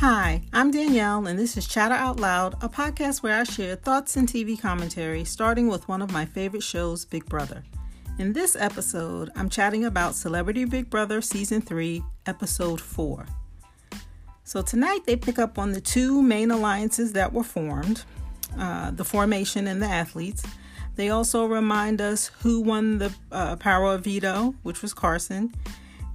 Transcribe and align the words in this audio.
Hi, 0.00 0.40
I'm 0.54 0.70
Danielle, 0.70 1.26
and 1.26 1.38
this 1.38 1.58
is 1.58 1.66
Chatter 1.66 1.92
Out 1.94 2.18
Loud, 2.18 2.54
a 2.62 2.70
podcast 2.70 3.22
where 3.22 3.38
I 3.38 3.44
share 3.44 3.76
thoughts 3.76 4.16
and 4.16 4.26
TV 4.26 4.58
commentary, 4.58 5.24
starting 5.24 5.68
with 5.68 5.86
one 5.88 6.00
of 6.00 6.10
my 6.10 6.24
favorite 6.24 6.62
shows, 6.62 7.04
Big 7.04 7.26
Brother. 7.26 7.64
In 8.18 8.32
this 8.32 8.56
episode, 8.56 9.28
I'm 9.36 9.50
chatting 9.50 9.84
about 9.84 10.14
Celebrity 10.14 10.64
Big 10.64 10.88
Brother 10.88 11.20
Season 11.20 11.60
3, 11.60 12.02
Episode 12.24 12.80
4. 12.80 13.26
So, 14.42 14.62
tonight 14.62 15.00
they 15.04 15.16
pick 15.16 15.38
up 15.38 15.58
on 15.58 15.72
the 15.72 15.82
two 15.82 16.22
main 16.22 16.50
alliances 16.50 17.12
that 17.12 17.34
were 17.34 17.44
formed 17.44 18.04
uh, 18.58 18.92
the 18.92 19.04
formation 19.04 19.66
and 19.66 19.82
the 19.82 19.86
athletes. 19.86 20.42
They 20.96 21.10
also 21.10 21.44
remind 21.44 22.00
us 22.00 22.28
who 22.40 22.62
won 22.62 22.96
the 22.96 23.14
uh, 23.30 23.56
power 23.56 23.92
of 23.92 24.04
veto, 24.04 24.54
which 24.62 24.80
was 24.80 24.94
Carson, 24.94 25.52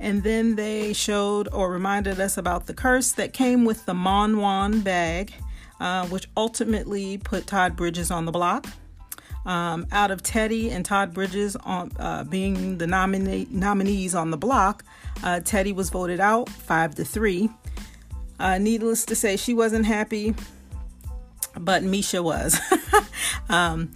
and 0.06 0.22
then 0.22 0.56
they 0.56 0.94
showed 0.94 1.50
or 1.52 1.72
reminded 1.72 2.20
us 2.20 2.38
about 2.38 2.68
the 2.68 2.76
curse 2.76 3.12
that 3.14 3.34
came 3.34 3.66
with 3.66 3.88
the 3.88 3.94
Mon 3.96 4.38
Wan 4.38 4.82
bag, 4.82 5.34
uh, 5.80 6.06
which 6.10 6.28
ultimately 6.38 7.18
put 7.18 7.48
Todd 7.48 7.76
Bridges 7.76 8.12
on 8.12 8.26
the 8.26 8.32
block. 8.32 8.68
Um, 9.48 9.88
out 9.92 10.12
of 10.12 10.22
Teddi 10.22 10.70
and 10.70 10.86
Todd 10.86 11.12
Bridges 11.12 11.56
on, 11.56 11.92
uh, 11.98 12.24
being 12.24 12.78
the 12.78 12.86
nomine- 12.86 13.48
nominees 13.50 14.14
on 14.14 14.30
the 14.30 14.38
block, 14.38 14.86
uh, 15.24 15.40
Teddi 15.40 15.74
was 15.74 15.90
voted 15.90 16.20
out 16.20 16.50
five 16.50 16.94
to 16.96 17.04
three. 17.04 17.50
Uh, 18.40 18.60
needless 18.60 19.06
to 19.06 19.16
say, 19.16 19.36
she 19.36 19.56
wasn't 19.56 19.88
happy, 19.88 20.36
but 21.60 21.82
Miesha 21.82 22.24
was. 22.24 22.60
um, 23.50 23.92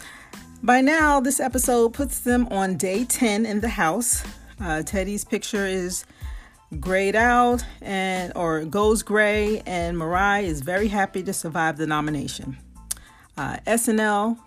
by 0.63 0.81
now, 0.81 1.19
this 1.19 1.39
episode 1.39 1.93
puts 1.93 2.21
them 2.21 2.47
on 2.49 2.77
day 2.77 3.05
10 3.05 3.45
in 3.45 3.59
the 3.59 3.69
house. 3.69 4.23
Uh, 4.61 4.83
Teddi's 4.83 5.23
picture 5.23 5.65
is 5.65 6.05
grayed 6.79 7.15
out 7.15 7.63
and 7.81 8.33
or 8.35 8.65
goes 8.65 9.03
gray, 9.03 9.61
and 9.65 9.97
Mariah 9.97 10.43
is 10.43 10.61
very 10.61 10.87
happy 10.87 11.23
to 11.23 11.33
survive 11.33 11.77
the 11.77 11.87
nomination. 11.87 12.57
Uh, 13.37 13.57
SNL 13.65 14.37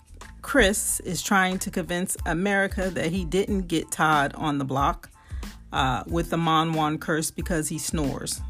Chris 0.42 0.98
is 1.00 1.22
trying 1.22 1.58
to 1.60 1.70
convince 1.70 2.16
America 2.26 2.90
that 2.90 3.12
he 3.12 3.24
didn't 3.24 3.68
get 3.68 3.90
Todd 3.90 4.32
on 4.34 4.58
the 4.58 4.64
block 4.64 5.08
uh, 5.72 6.02
with 6.06 6.30
the 6.30 6.36
Mon 6.36 6.72
Wan 6.72 6.98
curse 6.98 7.30
because 7.30 7.68
he 7.68 7.78
snores. 7.78 8.40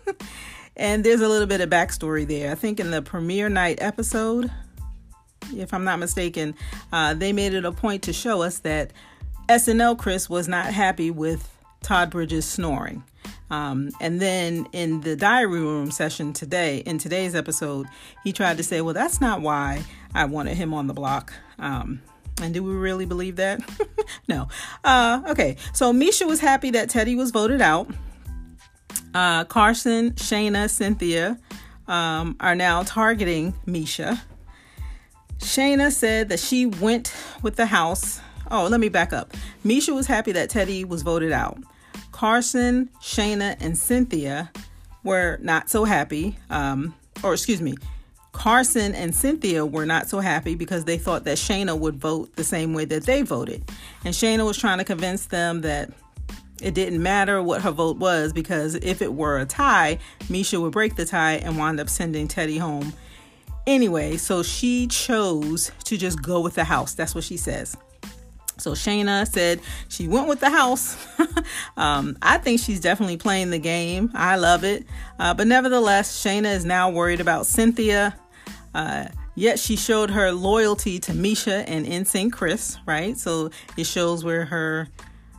and 0.76 1.04
there's 1.04 1.20
a 1.20 1.28
little 1.28 1.46
bit 1.46 1.60
of 1.60 1.68
backstory 1.68 2.26
there. 2.26 2.50
I 2.50 2.54
think 2.54 2.80
in 2.80 2.90
the 2.90 3.02
premiere 3.02 3.48
night 3.50 3.78
episode, 3.80 4.50
if 5.54 5.72
I'm 5.72 5.84
not 5.84 5.98
mistaken, 5.98 6.54
uh, 6.92 7.14
they 7.14 7.32
made 7.32 7.54
it 7.54 7.64
a 7.64 7.72
point 7.72 8.02
to 8.04 8.12
show 8.12 8.42
us 8.42 8.58
that 8.60 8.92
SNL 9.48 9.96
Chris 9.98 10.28
was 10.28 10.46
not 10.46 10.66
happy 10.66 11.10
with 11.10 11.48
Todd 11.82 12.10
Bridges 12.10 12.44
snoring. 12.44 13.02
Um, 13.50 13.90
and 14.00 14.20
then 14.20 14.66
in 14.72 15.00
the 15.00 15.16
diary 15.16 15.60
room 15.60 15.90
session 15.90 16.34
today, 16.34 16.78
in 16.78 16.98
today's 16.98 17.34
episode, 17.34 17.86
he 18.22 18.32
tried 18.32 18.58
to 18.58 18.62
say, 18.62 18.82
Well, 18.82 18.94
that's 18.94 19.20
not 19.20 19.40
why 19.40 19.84
I 20.14 20.26
wanted 20.26 20.56
him 20.56 20.74
on 20.74 20.86
the 20.86 20.92
block. 20.92 21.32
Um, 21.58 22.02
and 22.42 22.52
do 22.52 22.62
we 22.62 22.72
really 22.72 23.06
believe 23.06 23.36
that? 23.36 23.60
no. 24.28 24.48
Uh, 24.84 25.22
okay, 25.28 25.56
so 25.72 25.92
Miesha 25.92 26.26
was 26.26 26.40
happy 26.40 26.70
that 26.72 26.88
Teddi 26.88 27.16
was 27.16 27.30
voted 27.30 27.62
out. 27.62 27.90
Uh, 29.14 29.44
Carson, 29.44 30.12
Shayna, 30.12 30.68
Cynthia 30.68 31.38
um, 31.88 32.36
are 32.38 32.54
now 32.54 32.82
targeting 32.82 33.54
Miesha. 33.66 34.20
Shayna 35.38 35.90
said 35.90 36.28
that 36.28 36.38
she 36.38 36.66
went 36.66 37.14
with 37.42 37.56
the 37.56 37.66
house 37.66 38.20
Oh, 38.50 38.66
let 38.66 38.80
me 38.80 38.88
back 38.88 39.12
up. 39.12 39.34
Miesha 39.64 39.94
was 39.94 40.06
happy 40.06 40.32
that 40.32 40.50
Teddi 40.50 40.86
was 40.86 41.02
voted 41.02 41.32
out. 41.32 41.58
Carson, 42.12 42.88
Shayna, 43.00 43.56
and 43.60 43.76
Cynthia 43.76 44.50
were 45.04 45.38
not 45.40 45.70
so 45.70 45.84
happy. 45.84 46.38
Um, 46.50 46.94
or 47.22 47.34
excuse 47.34 47.60
me, 47.60 47.76
Carson 48.32 48.94
and 48.94 49.14
Cynthia 49.14 49.66
were 49.66 49.86
not 49.86 50.08
so 50.08 50.20
happy 50.20 50.54
because 50.54 50.84
they 50.84 50.98
thought 50.98 51.24
that 51.24 51.38
Shayna 51.38 51.78
would 51.78 51.96
vote 51.96 52.36
the 52.36 52.44
same 52.44 52.72
way 52.72 52.84
that 52.86 53.04
they 53.04 53.22
voted. 53.22 53.70
And 54.04 54.14
Shayna 54.14 54.46
was 54.46 54.56
trying 54.56 54.78
to 54.78 54.84
convince 54.84 55.26
them 55.26 55.62
that 55.62 55.90
it 56.62 56.74
didn't 56.74 57.02
matter 57.02 57.42
what 57.42 57.62
her 57.62 57.70
vote 57.70 57.98
was 57.98 58.32
because 58.32 58.74
if 58.76 59.02
it 59.02 59.12
were 59.12 59.38
a 59.38 59.46
tie, 59.46 59.98
Miesha 60.24 60.60
would 60.60 60.72
break 60.72 60.96
the 60.96 61.04
tie 61.04 61.34
and 61.34 61.58
wind 61.58 61.80
up 61.80 61.88
sending 61.88 62.28
Teddi 62.28 62.58
home. 62.58 62.92
Anyway, 63.66 64.16
so 64.16 64.42
she 64.42 64.86
chose 64.86 65.70
to 65.84 65.96
just 65.96 66.22
go 66.22 66.40
with 66.40 66.54
the 66.54 66.64
house. 66.64 66.94
That's 66.94 67.14
what 67.14 67.24
she 67.24 67.36
says. 67.36 67.76
So 68.58 68.72
Shayna 68.72 69.26
said 69.26 69.60
she 69.88 70.08
went 70.08 70.28
with 70.28 70.40
the 70.40 70.50
house. 70.50 70.96
um, 71.76 72.16
I 72.20 72.38
think 72.38 72.60
she's 72.60 72.80
definitely 72.80 73.16
playing 73.16 73.50
the 73.50 73.58
game. 73.58 74.10
I 74.14 74.36
love 74.36 74.64
it. 74.64 74.84
Uh, 75.18 75.34
but 75.34 75.46
nevertheless, 75.46 76.22
Shayna 76.24 76.54
is 76.54 76.64
now 76.64 76.90
worried 76.90 77.20
about 77.20 77.46
Cynthia. 77.46 78.18
Uh, 78.74 79.06
yet 79.34 79.58
she 79.58 79.76
showed 79.76 80.10
her 80.10 80.32
loyalty 80.32 80.98
to 81.00 81.12
Miesha 81.12 81.64
and 81.66 81.86
NSYNC 81.86 82.32
Chris, 82.32 82.78
right? 82.86 83.16
So 83.16 83.50
it 83.76 83.84
shows 83.84 84.24
where 84.24 84.44
her 84.44 84.88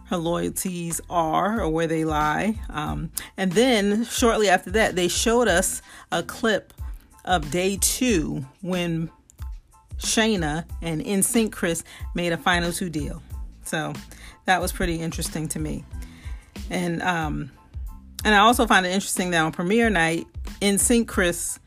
her 0.06 0.18
loyalties 0.18 1.00
are 1.08 1.62
or 1.62 1.70
where 1.70 1.86
they 1.86 2.04
lie. 2.04 2.56
Um, 2.70 3.12
and 3.38 3.52
then 3.52 4.06
shortly 4.06 4.50
after 4.50 4.72
that, 4.72 4.96
they 4.96 5.08
showed 5.08 5.48
us 5.48 5.84
a 6.12 6.24
clip 6.24 6.74
of 7.26 7.52
day 7.52 7.78
two 7.80 8.44
when 8.62 9.12
Shayna 10.00 10.66
and 10.82 11.04
NSYNC 11.04 11.52
Chris 11.52 11.84
made 12.16 12.32
a 12.32 12.38
final 12.38 12.72
two 12.72 12.90
deal. 12.90 13.22
So 13.64 13.94
that 14.46 14.62
was 14.62 14.72
pretty 14.72 15.00
interesting 15.00 15.48
to 15.50 15.60
me. 15.60 15.84
And 16.70 17.02
um 17.02 17.52
and 18.26 18.36
I 18.36 18.40
also 18.40 18.68
find 18.68 18.86
it 18.86 18.90
interesting 18.90 19.32
that 19.32 19.42
on 19.42 19.52
premiere 19.52 19.90
night, 19.90 20.28
NSYNC 20.62 21.08
Chris 21.08 21.60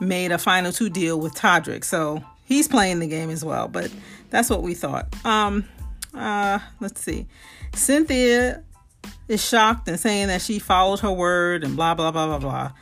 made 0.00 0.32
a 0.32 0.38
final 0.38 0.72
two 0.72 0.90
deal 0.90 1.18
with 1.18 1.34
Todrick. 1.34 1.84
So 1.84 2.22
he's 2.44 2.68
playing 2.68 2.98
the 2.98 3.06
game 3.06 3.30
as 3.30 3.44
well, 3.44 3.68
but 3.68 3.90
that's 4.30 4.50
what 4.50 4.62
we 4.62 4.74
thought. 4.74 5.14
Um 5.24 5.64
uh 6.14 6.58
let's 6.80 7.00
see. 7.00 7.26
Cynthia 7.74 8.62
is 9.28 9.42
shocked 9.42 9.88
and 9.88 9.98
saying 9.98 10.28
that 10.28 10.42
she 10.42 10.58
followed 10.58 11.00
her 11.00 11.12
word 11.12 11.64
and 11.64 11.76
blah 11.76 11.94
blah 11.94 12.10
blah 12.10 12.26
blah 12.26 12.38
blah. 12.38 12.72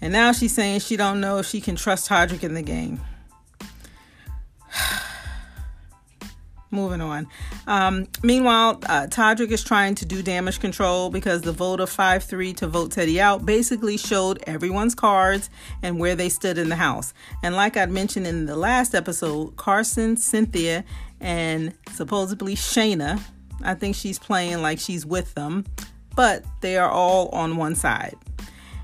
And 0.00 0.12
now 0.12 0.32
she's 0.32 0.54
saying 0.54 0.80
she 0.80 0.96
don't 0.96 1.20
know 1.20 1.38
if 1.38 1.46
she 1.46 1.60
can 1.60 1.74
trust 1.74 2.08
Todrick 2.08 2.42
in 2.44 2.54
the 2.54 2.62
game. 2.62 3.00
Moving 6.70 7.00
on. 7.00 7.28
Um, 7.68 8.08
meanwhile, 8.24 8.80
uh, 8.88 9.06
Todrick 9.06 9.50
is 9.50 9.62
trying 9.62 9.94
to 9.96 10.04
do 10.04 10.20
damage 10.22 10.58
control 10.58 11.10
because 11.10 11.42
the 11.42 11.52
vote 11.52 11.78
of 11.78 11.88
5 11.88 12.24
3 12.24 12.52
to 12.54 12.66
vote 12.66 12.90
Teddi 12.90 13.18
out 13.18 13.46
basically 13.46 13.96
showed 13.96 14.42
everyone's 14.46 14.94
cards 14.94 15.48
and 15.82 16.00
where 16.00 16.16
they 16.16 16.28
stood 16.28 16.58
in 16.58 16.68
the 16.68 16.76
house. 16.76 17.14
And 17.42 17.54
like 17.54 17.76
I'd 17.76 17.90
mentioned 17.90 18.26
in 18.26 18.46
the 18.46 18.56
last 18.56 18.94
episode, 18.94 19.56
Carson, 19.56 20.16
Cynthia, 20.16 20.84
and 21.20 21.72
supposedly 21.92 22.56
Shayna, 22.56 23.20
I 23.62 23.74
think 23.74 23.94
she's 23.94 24.18
playing 24.18 24.60
like 24.60 24.80
she's 24.80 25.06
with 25.06 25.34
them, 25.34 25.64
but 26.16 26.44
they 26.62 26.76
are 26.76 26.90
all 26.90 27.28
on 27.28 27.56
one 27.56 27.76
side. 27.76 28.16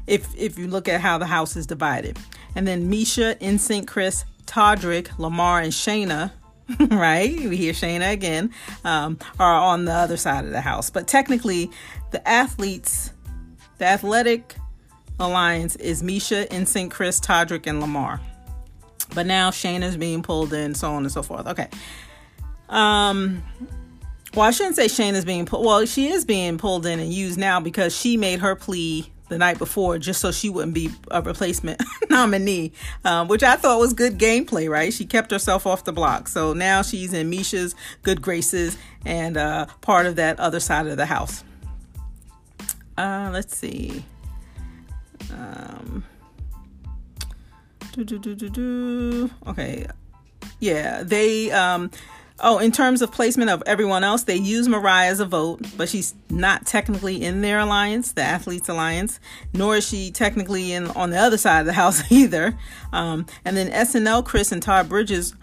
If, 0.06 0.32
if 0.36 0.56
you 0.56 0.68
look 0.68 0.88
at 0.88 1.00
how 1.00 1.18
the 1.18 1.26
house 1.26 1.56
is 1.56 1.66
divided. 1.66 2.18
And 2.54 2.66
then 2.66 2.90
Miesha, 2.90 3.38
NSYNC 3.38 3.86
Chris, 3.86 4.24
Todrick, 4.46 5.18
Lamar, 5.18 5.60
and 5.60 5.72
Shayna 5.72 6.32
right? 6.90 7.34
We 7.48 7.56
hear 7.56 7.72
Shayna 7.72 8.12
again, 8.12 8.52
um, 8.84 9.18
are 9.38 9.54
on 9.54 9.84
the 9.84 9.92
other 9.92 10.16
side 10.16 10.44
of 10.44 10.50
the 10.50 10.60
house. 10.60 10.90
But 10.90 11.06
technically, 11.06 11.70
the 12.10 12.26
athletes, 12.28 13.12
the 13.78 13.86
athletic 13.86 14.54
alliance 15.18 15.76
is 15.76 16.02
Miesha, 16.02 16.48
NSYNC 16.48 16.90
Chris, 16.90 17.20
Todrick, 17.20 17.66
and 17.66 17.80
Lamar. 17.80 18.20
But 19.14 19.26
now 19.26 19.50
Shayna's 19.50 19.96
being 19.96 20.22
pulled 20.22 20.52
in, 20.52 20.74
so 20.74 20.92
on 20.92 21.02
and 21.02 21.12
so 21.12 21.22
forth. 21.22 21.46
Okay. 21.46 21.68
Um, 22.68 23.42
well, 24.34 24.46
I 24.46 24.50
shouldn't 24.50 24.76
say 24.76 24.86
Shayna's 24.86 25.24
being 25.24 25.44
pulled. 25.44 25.66
Well, 25.66 25.84
she 25.84 26.08
is 26.08 26.24
being 26.24 26.56
pulled 26.56 26.86
in 26.86 26.98
and 26.98 27.12
used 27.12 27.38
now 27.38 27.60
because 27.60 27.94
she 27.94 28.16
made 28.16 28.40
her 28.40 28.56
plea 28.56 29.11
the 29.32 29.38
night 29.38 29.58
before 29.58 29.98
just 29.98 30.20
so 30.20 30.30
she 30.30 30.50
wouldn't 30.50 30.74
be 30.74 30.90
a 31.10 31.22
replacement 31.22 31.82
nominee, 32.10 32.72
um, 33.04 33.28
which 33.28 33.42
I 33.42 33.56
thought 33.56 33.80
was 33.80 33.94
good 33.94 34.18
gameplay, 34.18 34.68
right? 34.68 34.92
She 34.92 35.06
kept 35.06 35.30
herself 35.30 35.66
off 35.66 35.84
the 35.84 35.92
block. 35.92 36.28
So 36.28 36.52
now 36.52 36.82
she's 36.82 37.12
in 37.12 37.30
Miesha's 37.30 37.74
good 38.02 38.20
graces 38.20 38.76
and 39.04 39.36
uh, 39.36 39.66
part 39.80 40.06
of 40.06 40.16
that 40.16 40.38
other 40.38 40.60
side 40.60 40.86
of 40.86 40.96
the 40.96 41.06
house. 41.06 41.42
Uh, 42.98 43.30
let's 43.32 43.56
see. 43.56 44.04
Um, 45.32 46.04
do, 47.92 48.04
do, 48.04 48.18
do, 48.18 48.34
do, 48.34 48.48
do. 48.50 49.30
Okay. 49.46 49.86
Yeah, 50.60 51.02
they 51.02 51.50
um, 51.50 51.90
Oh, 52.40 52.58
in 52.58 52.72
terms 52.72 53.02
of 53.02 53.12
placement 53.12 53.50
of 53.50 53.62
everyone 53.66 54.04
else, 54.04 54.24
they 54.24 54.36
use 54.36 54.68
Mariah 54.68 55.10
as 55.10 55.20
a 55.20 55.26
vote, 55.26 55.60
but 55.76 55.88
she's 55.88 56.14
not 56.30 56.66
technically 56.66 57.22
in 57.22 57.40
their 57.40 57.60
alliance, 57.60 58.12
the 58.12 58.22
Athletes 58.22 58.68
Alliance, 58.68 59.20
nor 59.52 59.76
is 59.76 59.86
she 59.86 60.10
technically 60.10 60.72
in 60.72 60.88
on 60.88 61.10
the 61.10 61.18
other 61.18 61.38
side 61.38 61.60
of 61.60 61.66
the 61.66 61.72
house 61.74 62.10
either. 62.10 62.58
Um, 62.92 63.26
and 63.44 63.56
then 63.56 63.70
SNL 63.70 64.24
Chris 64.24 64.50
and 64.50 64.62
Todd 64.62 64.88
Bridges, 64.88 65.34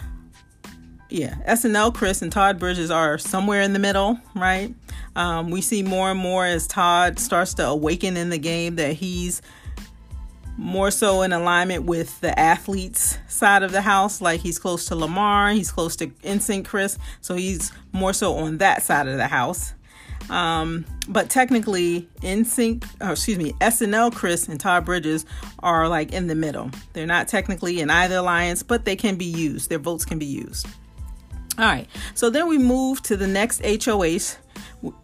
yeah, 1.10 1.36
SNL 1.48 1.94
Chris 1.94 2.22
and 2.22 2.32
Todd 2.32 2.60
Bridges 2.60 2.92
are 2.92 3.18
somewhere 3.18 3.62
in 3.62 3.74
the 3.74 3.80
middle, 3.80 4.20
right? 4.36 4.74
Um, 5.16 5.50
we 5.50 5.62
see 5.62 5.84
more 5.84 6.12
and 6.12 6.20
more 6.20 6.46
as 6.46 6.68
Todd 6.68 7.20
starts 7.20 7.54
to 7.56 7.68
awaken 7.68 8.16
in 8.16 8.30
the 8.30 8.38
game 8.38 8.76
that 8.76 8.94
he's 8.94 9.42
more 10.60 10.92
so 10.92 11.22
in 11.22 11.32
alignment 11.32 11.86
with 11.86 12.20
the 12.20 12.38
athletes 12.38 13.18
side 13.30 13.64
of 13.64 13.72
the 13.72 13.82
house. 13.82 14.20
Like 14.20 14.42
he's 14.42 14.60
close 14.60 14.86
to 14.86 14.96
Lamar, 14.96 15.52
he's 15.52 15.72
close 15.72 15.96
to 15.98 16.08
NSYNC 16.08 16.66
Chris, 16.66 16.98
so 17.22 17.36
he's 17.36 17.72
more 17.94 18.12
so 18.12 18.36
on 18.36 18.58
that 18.58 18.84
side 18.84 19.08
of 19.08 19.16
the 19.16 19.28
house. 19.28 19.74
Um, 20.30 20.86
but 21.08 21.30
technically, 21.30 22.08
NSYNC, 22.22 22.84
or 23.02 23.14
excuse 23.14 23.38
me, 23.38 23.54
SNL 23.54 24.14
Chris 24.14 24.48
and 24.48 24.60
Todd 24.60 24.86
Bridges 24.86 25.26
are 25.60 25.88
like 25.88 26.12
in 26.12 26.28
the 26.28 26.36
middle. 26.36 26.70
They're 26.92 27.08
not 27.08 27.30
technically 27.30 27.80
in 27.80 27.90
either 27.90 28.18
alliance, 28.18 28.62
but 28.62 28.84
they 28.84 28.98
can 28.98 29.16
be 29.16 29.26
used. 29.26 29.70
Their 29.70 29.80
votes 29.80 30.04
can 30.04 30.20
be 30.20 30.26
used. 30.26 30.68
All 31.58 31.66
right. 31.66 31.88
So 32.14 32.30
then 32.30 32.48
we 32.48 32.58
move 32.58 33.02
to 33.04 33.16
the 33.16 33.28
next 33.28 33.62
HOH, 33.66 34.36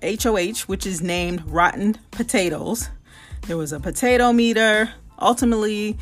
HOH, 0.04 0.68
which 0.68 0.86
is 0.86 1.02
named 1.02 1.44
Rotten 1.46 1.98
Potatoes. 2.12 2.90
There 3.48 3.58
was 3.58 3.72
a 3.72 3.80
potato 3.80 4.34
meter. 4.34 4.94
Ultimately, 5.20 5.98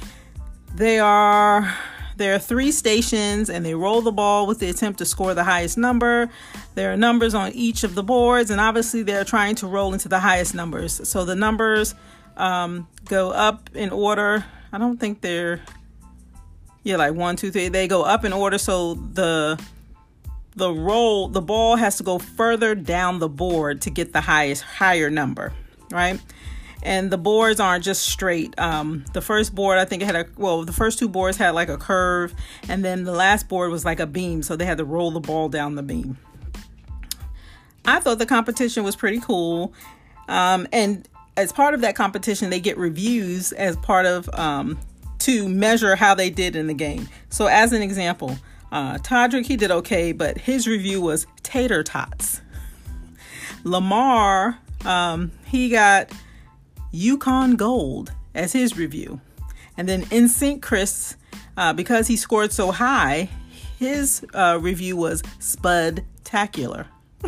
they 0.76 1.00
are 1.00 1.74
there 2.16 2.36
are 2.36 2.40
three 2.40 2.72
stations 2.72 3.50
and 3.50 3.66
they 3.66 3.74
roll 3.74 4.02
the 4.02 4.12
ball 4.12 4.46
with 4.46 4.60
the 4.60 4.70
attempt 4.70 5.00
to 5.00 5.06
score 5.06 5.34
the 5.34 5.44
highest 5.44 5.78
number. 5.78 6.30
There 6.76 6.94
are 6.94 6.98
numbers 6.98 7.34
on 7.34 7.52
each 7.54 7.84
of 7.84 7.96
the 7.96 8.04
boards, 8.04 8.50
and 8.50 8.62
obviously 8.62 9.04
they're 9.04 9.26
trying 9.26 9.56
to 9.56 9.68
roll 9.68 9.94
into 9.94 10.10
the 10.10 10.20
highest 10.20 10.54
numbers. 10.54 11.08
So 11.08 11.26
the 11.26 11.36
numbers 11.36 11.96
um, 12.38 12.88
go 13.06 13.32
up 13.32 13.70
in 13.74 13.90
order. 13.90 14.46
I 14.72 14.78
don't 14.78 15.00
think 15.00 15.22
they're 15.22 15.62
yeah 16.84 16.98
like 16.98 17.14
one, 17.14 17.36
two, 17.36 17.52
three. 17.52 17.68
They 17.70 17.88
go 17.88 18.04
up 18.04 18.26
in 18.26 18.34
order. 18.34 18.58
So 18.58 18.96
the 18.96 19.60
the 20.56 20.72
roll 20.72 21.30
the 21.30 21.42
ball 21.42 21.76
has 21.78 21.98
to 21.98 22.04
go 22.04 22.20
further 22.20 22.76
down 22.76 23.20
the 23.20 23.30
board 23.30 23.82
to 23.82 23.90
get 23.90 24.14
the 24.14 24.22
highest 24.22 24.64
higher 24.64 25.10
number, 25.10 25.54
right? 25.92 26.20
And 26.84 27.10
the 27.10 27.18
boards 27.18 27.60
aren't 27.60 27.84
just 27.84 28.04
straight. 28.04 28.58
Um, 28.60 29.06
the 29.14 29.22
first 29.22 29.56
board, 29.56 29.80
I 29.80 29.86
think 29.86 30.04
it 30.04 30.06
had 30.06 30.16
a 30.16 30.26
well, 30.38 30.64
the 30.64 30.74
first 30.74 31.00
two 31.00 31.10
boards 31.10 31.38
had 31.38 31.52
like 31.52 31.70
a 31.70 31.78
curve, 31.78 32.36
and 32.70 32.86
then 32.86 33.06
the 33.06 33.12
last 33.12 33.50
board 33.50 33.72
was 33.72 33.84
like 33.84 34.00
a 34.00 34.06
beam, 34.06 34.44
so 34.44 34.56
they 34.56 34.66
had 34.66 34.78
to 34.78 34.86
roll 34.86 35.10
the 35.10 35.20
ball 35.20 35.50
down 35.50 35.76
the 35.76 35.84
beam. 35.84 36.18
I 37.86 38.00
thought 38.00 38.20
the 38.20 38.26
competition 38.26 38.84
was 38.84 38.96
pretty 38.96 39.20
cool, 39.20 39.74
um, 40.28 40.68
and 40.72 41.08
as 41.36 41.52
part 41.52 41.74
of 41.74 41.82
that 41.82 41.96
competition, 41.96 42.50
they 42.50 42.60
get 42.60 42.78
reviews 42.78 43.52
as 43.54 43.76
part 43.78 44.06
of 44.06 44.30
um, 44.34 44.80
to 45.20 45.48
measure 45.50 45.96
how 45.96 46.14
they 46.14 46.30
did 46.30 46.56
in 46.56 46.68
the 46.68 46.74
game. 46.74 47.08
So, 47.30 47.48
as 47.48 47.74
an 47.74 47.82
example, 47.82 48.38
uh, 48.72 48.98
Todrick 48.98 49.46
he 49.46 49.56
did 49.56 49.72
okay, 49.72 50.12
but 50.12 50.38
his 50.38 50.68
review 50.68 51.02
was 51.02 51.26
tater 51.44 51.84
tots. 51.84 52.42
Lamar, 53.64 54.60
um, 54.84 55.32
he 55.46 55.70
got 55.70 56.12
Yukon 56.94 57.56
Gold 57.56 58.14
as 58.34 58.54
his 58.54 58.78
review. 58.78 59.20
And 59.76 59.90
then 59.90 60.04
NSYNC 60.04 60.62
Chris, 60.62 61.18
uh, 61.58 61.74
because 61.74 62.08
he 62.08 62.16
scored 62.16 62.54
so 62.54 62.72
high, 62.72 63.30
his 63.80 64.26
uh, 64.34 64.60
review 64.62 64.96
was 64.96 65.24
Spud-tacular. 65.40 66.86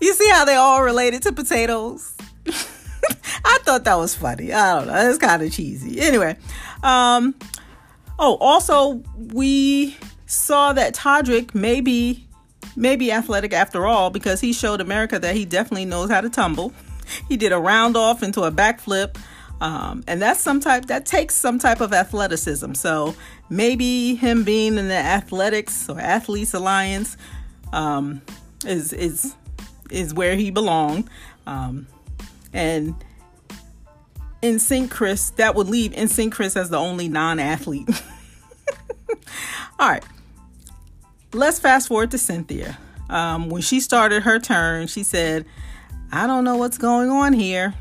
you 0.00 0.14
see 0.14 0.28
how 0.30 0.46
they 0.46 0.54
all 0.54 0.82
related 0.82 1.22
to 1.22 1.32
potatoes? 1.32 2.16
I 3.44 3.58
thought 3.62 3.84
that 3.84 3.96
was 3.96 4.14
funny. 4.14 4.52
I 4.52 4.78
don't 4.78 4.88
know. 4.88 5.08
It's 5.08 5.18
kind 5.18 5.42
of 5.42 5.52
cheesy. 5.52 6.00
Anyway, 6.00 6.36
um, 6.82 7.34
oh, 8.18 8.36
also 8.40 9.02
we 9.16 9.96
saw 10.24 10.72
that 10.72 10.94
Todrick 10.94 11.54
maybe 11.54 12.26
maybe 12.74 13.12
athletic 13.12 13.52
after 13.52 13.86
all 13.86 14.10
because 14.10 14.40
he 14.40 14.52
showed 14.52 14.80
America 14.80 15.18
that 15.18 15.34
he 15.34 15.44
definitely 15.44 15.84
knows 15.84 16.10
how 16.10 16.20
to 16.20 16.28
tumble 16.28 16.72
he 17.28 17.36
did 17.36 17.52
a 17.52 17.58
round 17.58 17.96
off 17.96 18.22
into 18.22 18.42
a 18.42 18.52
backflip. 18.52 19.16
Um, 19.60 20.04
and 20.06 20.20
that's 20.20 20.40
some 20.40 20.60
type 20.60 20.86
that 20.86 21.06
takes 21.06 21.34
some 21.34 21.58
type 21.58 21.80
of 21.80 21.92
athleticism. 21.92 22.74
So 22.74 23.14
maybe 23.48 24.14
him 24.14 24.44
being 24.44 24.76
in 24.76 24.88
the 24.88 24.94
athletics 24.94 25.88
or 25.88 25.98
athletes 25.98 26.52
alliance 26.52 27.16
um, 27.72 28.20
is 28.66 28.92
is 28.92 29.34
is 29.90 30.12
where 30.12 30.36
he 30.36 30.50
belonged. 30.50 31.08
Um, 31.46 31.86
and 32.52 32.94
NSYNC 34.42 34.90
Chris, 34.90 35.30
that 35.30 35.54
would 35.54 35.68
leave 35.68 35.92
NSYNC 35.92 36.32
Chris 36.32 36.56
as 36.56 36.70
the 36.70 36.78
only 36.78 37.08
non-athlete. 37.08 37.88
All 39.78 39.88
right, 39.88 40.04
let's 41.32 41.58
fast 41.58 41.88
forward 41.88 42.10
to 42.12 42.18
Cynthia. 42.18 42.78
Um, 43.08 43.48
when 43.48 43.62
she 43.62 43.80
started 43.80 44.24
her 44.24 44.38
turn, 44.38 44.86
she 44.88 45.02
said, 45.02 45.46
I 46.12 46.26
don't 46.26 46.44
know 46.44 46.56
what's 46.56 46.78
going 46.78 47.10
on 47.10 47.32
here. 47.32 47.74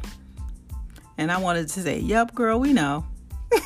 And 1.18 1.32
I 1.32 1.38
wanted 1.38 1.70
to 1.70 1.82
say, 1.82 2.00
Yep, 2.00 2.36
girl, 2.36 2.60
we 2.60 2.74
know. 2.74 3.06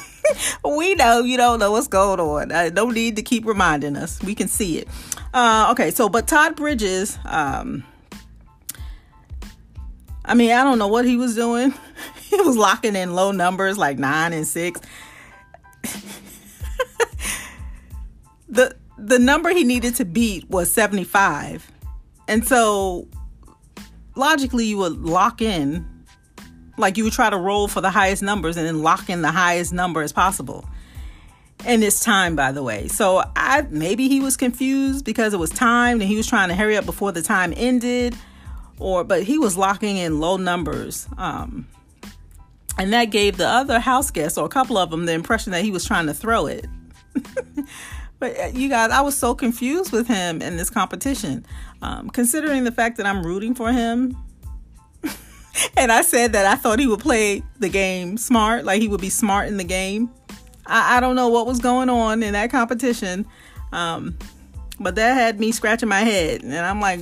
we 0.63 0.95
know 0.95 1.21
you 1.21 1.37
don't 1.37 1.59
know 1.59 1.71
what's 1.71 1.87
going 1.87 2.19
on. 2.19 2.51
I 2.51 2.69
no 2.69 2.89
need 2.89 3.15
to 3.15 3.21
keep 3.21 3.45
reminding 3.45 3.95
us. 3.95 4.21
We 4.21 4.35
can 4.35 4.47
see 4.47 4.77
it. 4.77 4.87
Uh, 5.33 5.69
okay, 5.71 5.91
so 5.91 6.09
but 6.09 6.27
Todd 6.27 6.55
Bridges, 6.55 7.17
um, 7.25 7.83
I 10.25 10.35
mean, 10.35 10.51
I 10.51 10.63
don't 10.63 10.77
know 10.77 10.87
what 10.87 11.05
he 11.05 11.17
was 11.17 11.35
doing. 11.35 11.73
he 12.21 12.39
was 12.41 12.55
locking 12.57 12.95
in 12.95 13.15
low 13.15 13.31
numbers 13.31 13.77
like 13.77 13.97
nine 13.97 14.33
and 14.33 14.45
six. 14.45 14.79
the 18.49 18.75
the 18.97 19.17
number 19.17 19.49
he 19.49 19.63
needed 19.63 19.95
to 19.95 20.05
beat 20.05 20.49
was 20.49 20.71
75. 20.71 21.71
And 22.27 22.45
so 22.45 23.07
logically 24.19 24.65
you 24.65 24.77
would 24.77 24.97
lock 24.99 25.41
in 25.41 25.87
like 26.77 26.97
you 26.97 27.03
would 27.03 27.13
try 27.13 27.29
to 27.29 27.37
roll 27.37 27.67
for 27.67 27.81
the 27.81 27.89
highest 27.89 28.21
numbers 28.23 28.55
and 28.57 28.65
then 28.65 28.81
lock 28.81 29.09
in 29.09 29.21
the 29.21 29.31
highest 29.31 29.73
number 29.73 30.01
as 30.01 30.13
possible. 30.13 30.65
And 31.65 31.83
it's 31.83 31.99
time 31.99 32.35
by 32.35 32.51
the 32.51 32.63
way. 32.63 32.87
So 32.87 33.23
i 33.35 33.65
maybe 33.69 34.07
he 34.07 34.19
was 34.19 34.37
confused 34.37 35.03
because 35.05 35.33
it 35.33 35.37
was 35.37 35.49
timed 35.49 36.01
and 36.01 36.09
he 36.09 36.15
was 36.15 36.27
trying 36.27 36.49
to 36.49 36.55
hurry 36.55 36.77
up 36.77 36.85
before 36.85 37.11
the 37.11 37.21
time 37.21 37.53
ended 37.55 38.15
or 38.79 39.03
but 39.03 39.23
he 39.23 39.37
was 39.37 39.57
locking 39.57 39.97
in 39.97 40.19
low 40.19 40.37
numbers 40.37 41.07
um 41.17 41.67
and 42.77 42.93
that 42.93 43.05
gave 43.05 43.35
the 43.35 43.47
other 43.47 43.77
house 43.77 44.09
guests 44.09 44.37
or 44.37 44.45
a 44.45 44.49
couple 44.49 44.77
of 44.77 44.89
them 44.89 45.05
the 45.05 45.11
impression 45.11 45.51
that 45.51 45.63
he 45.63 45.69
was 45.69 45.83
trying 45.83 46.05
to 46.05 46.13
throw 46.13 46.45
it 46.47 46.65
but 48.19 48.37
uh, 48.39 48.45
you 48.53 48.69
guys 48.69 48.91
i 48.91 49.01
was 49.01 49.17
so 49.17 49.33
confused 49.33 49.91
with 49.91 50.07
him 50.07 50.41
in 50.41 50.57
this 50.57 50.69
competition 50.69 51.45
um, 51.81 52.09
considering 52.09 52.63
the 52.63 52.71
fact 52.71 52.97
that 52.97 53.05
I'm 53.05 53.25
rooting 53.25 53.55
for 53.55 53.71
him, 53.71 54.17
and 55.77 55.91
I 55.91 56.01
said 56.01 56.33
that 56.33 56.45
I 56.45 56.55
thought 56.55 56.79
he 56.79 56.87
would 56.87 56.99
play 56.99 57.43
the 57.59 57.69
game 57.69 58.17
smart, 58.17 58.65
like 58.65 58.81
he 58.81 58.87
would 58.87 59.01
be 59.01 59.09
smart 59.09 59.47
in 59.47 59.57
the 59.57 59.63
game. 59.63 60.09
I, 60.65 60.97
I 60.97 60.99
don't 60.99 61.15
know 61.15 61.29
what 61.29 61.45
was 61.45 61.59
going 61.59 61.89
on 61.89 62.21
in 62.21 62.33
that 62.33 62.51
competition, 62.51 63.25
um, 63.71 64.17
but 64.79 64.95
that 64.95 65.13
had 65.13 65.39
me 65.39 65.51
scratching 65.51 65.89
my 65.89 66.01
head, 66.01 66.43
and 66.43 66.53
I'm 66.53 66.81
like, 66.81 66.99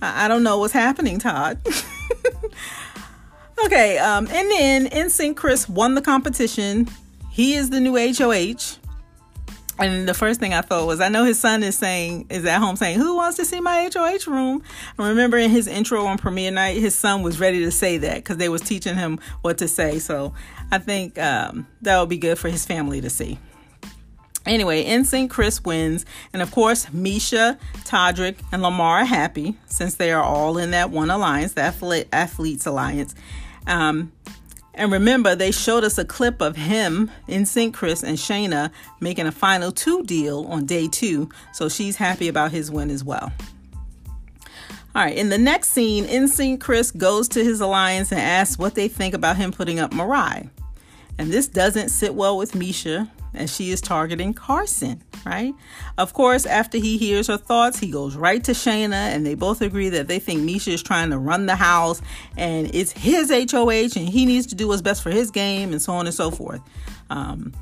I, 0.00 0.24
I 0.24 0.28
don't 0.28 0.42
know 0.42 0.58
what's 0.58 0.72
happening, 0.72 1.20
Todd. 1.20 1.60
okay, 3.64 3.98
um, 3.98 4.26
and 4.26 4.50
then 4.50 4.86
NSYNC 4.88 5.36
Chris 5.36 5.68
won 5.68 5.94
the 5.94 6.02
competition. 6.02 6.88
He 7.30 7.54
is 7.54 7.70
the 7.70 7.80
new 7.80 7.96
HOH. 7.96 8.78
And 9.78 10.06
the 10.08 10.14
first 10.14 10.38
thing 10.38 10.52
I 10.54 10.60
thought 10.60 10.86
was, 10.86 11.00
I 11.00 11.08
know 11.08 11.24
his 11.24 11.40
son 11.40 11.62
is 11.62 11.76
saying, 11.76 12.26
is 12.30 12.44
at 12.44 12.58
home 12.58 12.76
saying, 12.76 12.98
Who 12.98 13.16
wants 13.16 13.36
to 13.38 13.44
see 13.44 13.60
my 13.60 13.90
HOH 13.92 14.30
room? 14.30 14.62
I 14.98 15.08
remember 15.08 15.38
in 15.38 15.50
his 15.50 15.66
intro 15.66 16.04
on 16.04 16.18
premiere 16.18 16.50
night, 16.50 16.76
his 16.76 16.94
son 16.94 17.22
was 17.22 17.40
ready 17.40 17.60
to 17.60 17.70
say 17.70 17.98
that 17.98 18.16
because 18.16 18.36
they 18.36 18.48
was 18.48 18.60
teaching 18.60 18.96
him 18.96 19.18
what 19.40 19.58
to 19.58 19.68
say. 19.68 19.98
So 19.98 20.34
I 20.70 20.78
think 20.78 21.18
um, 21.18 21.66
that 21.80 21.98
would 21.98 22.08
be 22.08 22.18
good 22.18 22.38
for 22.38 22.48
his 22.48 22.66
family 22.66 23.00
to 23.00 23.10
see. 23.10 23.38
Anyway, 24.44 24.84
NSYNC 24.84 25.30
Chris 25.30 25.62
wins, 25.62 26.04
and 26.32 26.42
of 26.42 26.50
course, 26.50 26.86
Miesha, 26.86 27.58
Todrick, 27.84 28.38
and 28.50 28.60
Lamar 28.60 28.98
are 28.98 29.04
happy 29.04 29.56
since 29.66 29.94
they 29.94 30.10
are 30.10 30.22
all 30.22 30.58
in 30.58 30.72
that 30.72 30.90
one 30.90 31.10
alliance, 31.10 31.52
the 31.52 32.06
Athletes 32.12 32.66
Alliance. 32.66 33.14
Um, 33.68 34.10
and 34.74 34.90
remember, 34.90 35.34
they 35.34 35.50
showed 35.50 35.84
us 35.84 35.98
a 35.98 36.04
clip 36.04 36.40
of 36.40 36.56
him 36.56 37.10
NSYNC 37.28 37.74
Chris 37.74 38.02
and 38.02 38.16
Shayna 38.16 38.70
making 39.00 39.26
a 39.26 39.32
final 39.32 39.70
two 39.70 40.02
deal 40.04 40.46
on 40.48 40.64
day 40.64 40.88
two. 40.88 41.28
So 41.52 41.68
she's 41.68 41.96
happy 41.96 42.28
about 42.28 42.52
his 42.52 42.70
win 42.70 42.90
as 42.90 43.04
well. 43.04 43.32
All 44.94 45.02
right, 45.02 45.16
in 45.16 45.30
the 45.30 45.38
next 45.38 45.70
scene, 45.70 46.04
NSYNC 46.04 46.60
Chris 46.60 46.90
goes 46.90 47.28
to 47.28 47.44
his 47.44 47.60
alliance 47.60 48.12
and 48.12 48.20
asks 48.20 48.58
what 48.58 48.74
they 48.74 48.88
think 48.88 49.14
about 49.14 49.36
him 49.36 49.52
putting 49.52 49.78
up 49.78 49.90
Mirai. 49.92 50.48
And 51.18 51.30
this 51.30 51.48
doesn't 51.48 51.90
sit 51.90 52.14
well 52.14 52.36
with 52.36 52.52
Miesha 52.52 53.10
as 53.34 53.54
she 53.54 53.70
is 53.70 53.80
targeting 53.80 54.34
Carson, 54.34 55.02
right? 55.24 55.54
Of 55.98 56.12
course, 56.12 56.46
after 56.46 56.78
he 56.78 56.98
hears 56.98 57.28
her 57.28 57.36
thoughts, 57.36 57.78
he 57.78 57.90
goes 57.90 58.16
right 58.16 58.42
to 58.44 58.52
Shayna, 58.52 58.92
and 58.92 59.26
they 59.26 59.34
both 59.34 59.62
agree 59.62 59.88
that 59.90 60.08
they 60.08 60.18
think 60.18 60.40
Miesha 60.42 60.72
is 60.72 60.82
trying 60.82 61.10
to 61.10 61.18
run 61.18 61.46
the 61.46 61.56
house 61.56 62.02
and 62.36 62.72
it's 62.74 62.92
his 62.92 63.30
HOH 63.30 63.98
and 63.98 64.08
he 64.08 64.26
needs 64.26 64.46
to 64.48 64.54
do 64.54 64.68
what's 64.68 64.82
best 64.82 65.02
for 65.02 65.10
his 65.10 65.30
game 65.30 65.72
and 65.72 65.80
so 65.80 65.92
on 65.92 66.06
and 66.06 66.14
so 66.14 66.30
forth. 66.30 66.60
Um, 67.10 67.52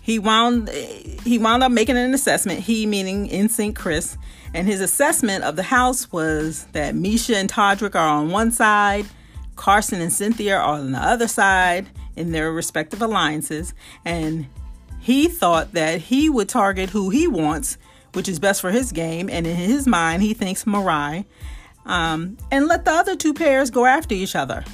he 0.00 0.18
wound 0.18 0.68
he 0.68 1.38
wound 1.38 1.62
up 1.62 1.70
making 1.70 1.96
an 1.96 2.12
assessment, 2.12 2.60
he 2.60 2.86
meaning 2.86 3.28
NSYNC 3.28 3.76
Chris, 3.76 4.18
and 4.52 4.66
his 4.66 4.80
assessment 4.80 5.44
of 5.44 5.54
the 5.54 5.62
house 5.62 6.10
was 6.10 6.66
that 6.72 6.94
Miesha 6.94 7.36
and 7.36 7.50
Todrick 7.50 7.94
are 7.94 8.08
on 8.08 8.30
one 8.30 8.50
side, 8.50 9.06
Carson 9.54 10.00
and 10.00 10.12
Cynthia 10.12 10.56
are 10.56 10.74
on 10.74 10.92
the 10.92 10.98
other 10.98 11.28
side, 11.28 11.88
in 12.16 12.32
their 12.32 12.52
respective 12.52 13.00
alliances, 13.00 13.74
and 14.04 14.46
he 15.02 15.26
thought 15.26 15.72
that 15.72 16.00
he 16.00 16.30
would 16.30 16.48
target 16.48 16.90
who 16.90 17.10
he 17.10 17.26
wants, 17.26 17.76
which 18.12 18.28
is 18.28 18.38
best 18.38 18.60
for 18.60 18.70
his 18.70 18.92
game, 18.92 19.28
and 19.28 19.48
in 19.48 19.56
his 19.56 19.84
mind, 19.84 20.22
he 20.22 20.32
thinks 20.32 20.64
Mirai, 20.64 21.24
um, 21.84 22.38
and 22.52 22.68
let 22.68 22.84
the 22.84 22.92
other 22.92 23.16
two 23.16 23.34
pairs 23.34 23.68
go 23.68 23.84
after 23.84 24.14
each 24.14 24.36
other. 24.36 24.64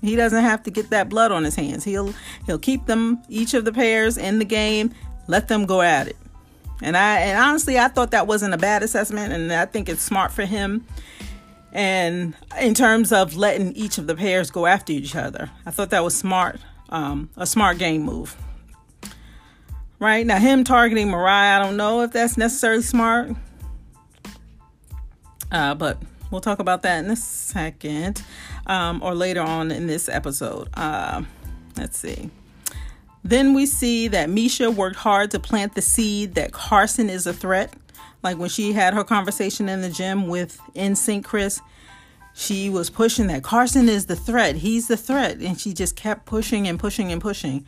He 0.00 0.14
doesn't 0.14 0.42
have 0.42 0.62
to 0.64 0.70
get 0.70 0.90
that 0.90 1.08
blood 1.08 1.32
on 1.32 1.42
his 1.42 1.56
hands. 1.56 1.82
He'll 1.82 2.14
he'll 2.46 2.60
keep 2.60 2.86
them 2.86 3.20
each 3.28 3.54
of 3.54 3.64
the 3.64 3.72
pairs 3.72 4.16
in 4.16 4.38
the 4.38 4.44
game, 4.44 4.94
let 5.26 5.48
them 5.48 5.66
go 5.66 5.82
at 5.82 6.06
it. 6.06 6.16
And 6.80 6.96
I 6.96 7.18
and 7.18 7.38
honestly, 7.38 7.76
I 7.76 7.88
thought 7.88 8.12
that 8.12 8.28
wasn't 8.28 8.54
a 8.54 8.58
bad 8.58 8.84
assessment, 8.84 9.32
and 9.32 9.52
I 9.52 9.66
think 9.66 9.88
it's 9.88 10.02
smart 10.02 10.30
for 10.30 10.44
him. 10.44 10.86
And 11.72 12.34
in 12.60 12.74
terms 12.74 13.10
of 13.10 13.36
letting 13.36 13.72
each 13.72 13.98
of 13.98 14.06
the 14.06 14.14
pairs 14.14 14.52
go 14.52 14.66
after 14.66 14.92
each 14.92 15.16
other, 15.16 15.50
I 15.66 15.72
thought 15.72 15.90
that 15.90 16.04
was 16.04 16.16
smart, 16.16 16.60
um, 16.90 17.30
a 17.36 17.46
smart 17.46 17.78
game 17.78 18.02
move. 18.02 18.36
Right 20.02 20.26
now, 20.26 20.38
him 20.38 20.64
targeting 20.64 21.10
Mariah, 21.10 21.60
I 21.60 21.62
don't 21.62 21.76
know 21.76 22.00
if 22.00 22.10
that's 22.10 22.36
necessarily 22.36 22.82
smart, 22.82 23.36
uh, 25.52 25.76
but 25.76 26.02
we'll 26.28 26.40
talk 26.40 26.58
about 26.58 26.82
that 26.82 27.04
in 27.04 27.10
a 27.12 27.14
second 27.14 28.20
um, 28.66 29.00
or 29.00 29.14
later 29.14 29.42
on 29.42 29.70
in 29.70 29.86
this 29.86 30.08
episode. 30.08 30.70
Uh, 30.74 31.22
let's 31.76 31.96
see. 31.96 32.30
Then 33.22 33.54
we 33.54 33.64
see 33.64 34.08
that 34.08 34.28
Miesha 34.28 34.74
worked 34.74 34.96
hard 34.96 35.30
to 35.30 35.38
plant 35.38 35.76
the 35.76 35.82
seed 35.82 36.34
that 36.34 36.50
Carson 36.50 37.08
is 37.08 37.28
a 37.28 37.32
threat. 37.32 37.72
Like 38.24 38.38
when 38.38 38.48
she 38.48 38.72
had 38.72 38.94
her 38.94 39.04
conversation 39.04 39.68
in 39.68 39.82
the 39.82 39.90
gym 39.90 40.26
with 40.26 40.58
NSYNC 40.74 41.22
Chris, 41.22 41.60
she 42.34 42.68
was 42.68 42.90
pushing 42.90 43.28
that 43.28 43.44
Carson 43.44 43.88
is 43.88 44.06
the 44.06 44.16
threat. 44.16 44.56
He's 44.56 44.88
the 44.88 44.96
threat. 44.96 45.36
And 45.36 45.60
she 45.60 45.72
just 45.72 45.94
kept 45.94 46.26
pushing 46.26 46.66
and 46.66 46.76
pushing 46.76 47.12
and 47.12 47.20
pushing, 47.20 47.66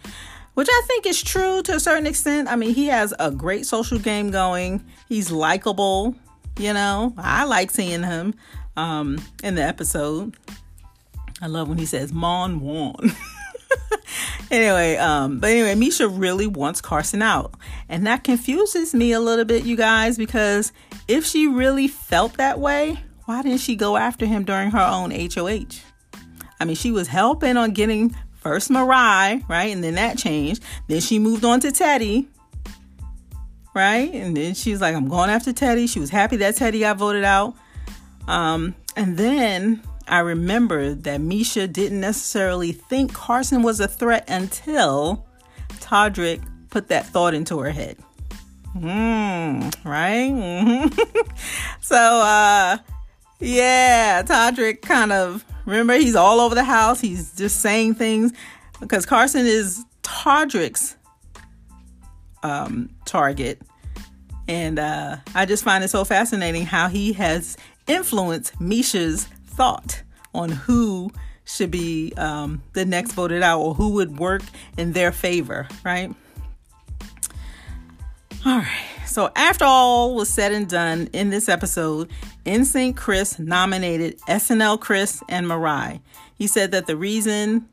which 0.54 0.68
I 0.70 0.82
think 0.86 1.06
is 1.06 1.22
true 1.22 1.62
to 1.62 1.74
a 1.74 1.80
certain 1.80 2.06
extent. 2.06 2.48
I 2.48 2.56
mean, 2.56 2.74
he 2.74 2.86
has 2.86 3.12
a 3.18 3.30
great 3.30 3.66
social 3.66 3.98
game 3.98 4.30
going, 4.30 4.84
he's 5.08 5.30
likable. 5.30 6.14
You 6.58 6.72
know, 6.72 7.12
I 7.18 7.44
like 7.44 7.70
seeing 7.70 8.04
him 8.04 8.34
um, 8.76 9.20
in 9.42 9.56
the 9.56 9.62
episode. 9.62 10.36
I 11.42 11.48
love 11.48 11.68
when 11.68 11.78
he 11.78 11.86
says 11.86 12.12
Mon 12.12 12.60
Juan. 12.60 12.94
anyway, 14.50 14.96
um, 14.96 15.40
but 15.40 15.50
anyway, 15.50 15.74
Miesha 15.74 16.08
really 16.10 16.46
wants 16.46 16.80
Carson 16.80 17.22
out. 17.22 17.54
And 17.88 18.06
that 18.06 18.24
confuses 18.24 18.94
me 18.94 19.12
a 19.12 19.20
little 19.20 19.44
bit, 19.44 19.64
you 19.64 19.76
guys, 19.76 20.16
because 20.16 20.72
if 21.08 21.26
she 21.26 21.46
really 21.46 21.88
felt 21.88 22.34
that 22.34 22.60
way, 22.60 22.98
why 23.24 23.42
didn't 23.42 23.60
she 23.60 23.74
go 23.74 23.96
after 23.96 24.26
him 24.26 24.44
during 24.44 24.70
her 24.70 24.78
own 24.78 25.10
HOH? 25.10 25.80
I 26.60 26.64
mean, 26.64 26.76
she 26.76 26.92
was 26.92 27.08
helping 27.08 27.56
on 27.56 27.72
getting 27.72 28.14
first 28.44 28.70
Mirai, 28.70 29.48
right? 29.48 29.72
And 29.72 29.82
then 29.82 29.94
that 29.94 30.18
changed. 30.18 30.62
Then 30.86 31.00
she 31.00 31.18
moved 31.18 31.44
on 31.44 31.60
to 31.60 31.68
Teddi, 31.68 32.26
right? 33.74 34.12
And 34.12 34.36
then 34.36 34.54
she's 34.54 34.80
like, 34.80 34.94
I'm 34.94 35.08
going 35.08 35.30
after 35.30 35.52
Teddi. 35.52 35.88
She 35.88 35.98
was 35.98 36.10
happy 36.10 36.36
that 36.36 36.54
Teddi 36.54 36.80
got 36.80 36.98
voted 36.98 37.24
out. 37.24 37.54
Um, 38.28 38.74
and 38.96 39.16
then 39.16 39.82
I 40.06 40.20
remember 40.20 40.94
that 40.94 41.20
Miesha 41.20 41.72
didn't 41.72 42.00
necessarily 42.00 42.72
think 42.72 43.14
Carson 43.14 43.62
was 43.62 43.80
a 43.80 43.88
threat 43.88 44.28
until 44.28 45.26
Todrick 45.80 46.42
put 46.68 46.88
that 46.88 47.06
thought 47.06 47.32
into 47.32 47.58
her 47.60 47.70
head. 47.70 47.96
Mm, 48.76 49.74
right? 49.84 50.30
Mm-hmm. 50.30 51.20
so, 51.80 51.96
uh, 51.96 52.76
yeah, 53.40 54.22
Todrick 54.22 54.82
kind 54.82 55.12
of, 55.12 55.44
remember, 55.64 55.94
he's 55.94 56.16
all 56.16 56.40
over 56.40 56.54
the 56.54 56.64
house. 56.64 57.00
He's 57.00 57.34
just 57.34 57.60
saying 57.60 57.94
things 57.94 58.32
because 58.80 59.06
Carson 59.06 59.46
is 59.46 59.84
Todrick's 60.02 60.96
um, 62.42 62.90
target. 63.04 63.60
And 64.46 64.78
uh, 64.78 65.16
I 65.34 65.46
just 65.46 65.64
find 65.64 65.82
it 65.82 65.88
so 65.88 66.04
fascinating 66.04 66.66
how 66.66 66.88
he 66.88 67.14
has 67.14 67.56
influenced 67.86 68.58
Miesha's 68.58 69.24
thought 69.46 70.02
on 70.34 70.50
who 70.50 71.10
should 71.44 71.70
be 71.70 72.12
um, 72.16 72.62
the 72.72 72.84
next 72.84 73.12
voted 73.12 73.42
out 73.42 73.60
or 73.60 73.74
who 73.74 73.90
would 73.90 74.18
work 74.18 74.42
in 74.76 74.92
their 74.92 75.12
favor, 75.12 75.68
right? 75.84 76.14
All 78.44 78.58
right. 78.58 78.93
So 79.06 79.30
after 79.36 79.64
all 79.64 80.14
was 80.14 80.28
said 80.28 80.52
and 80.52 80.68
done 80.68 81.08
in 81.12 81.30
this 81.30 81.48
episode, 81.48 82.10
NSYNC 82.46 82.96
Chris 82.96 83.38
nominated 83.38 84.18
SNL 84.22 84.80
Chris 84.80 85.22
and 85.28 85.46
Mariah. 85.46 85.98
He 86.34 86.46
said 86.46 86.72
that 86.72 86.86
the 86.86 86.96
reason 86.96 87.68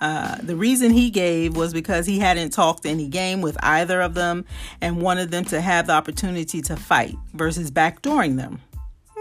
uh, 0.00 0.36
the 0.42 0.56
reason 0.56 0.90
he 0.90 1.08
gave 1.08 1.56
was 1.56 1.72
because 1.72 2.04
he 2.04 2.18
hadn't 2.18 2.50
talked 2.50 2.84
any 2.84 3.08
game 3.08 3.40
with 3.40 3.56
either 3.62 4.00
of 4.00 4.14
them 4.14 4.44
and 4.80 5.00
wanted 5.00 5.30
them 5.30 5.44
to 5.46 5.60
have 5.60 5.86
the 5.86 5.92
opportunity 5.92 6.60
to 6.60 6.76
fight 6.76 7.14
versus 7.32 7.70
backdooring 7.70 8.36
them. 8.36 8.60